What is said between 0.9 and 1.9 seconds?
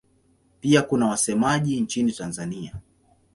wasemaji